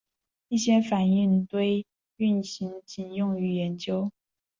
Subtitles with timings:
[0.47, 4.09] 一些反应堆运行仅用于研究。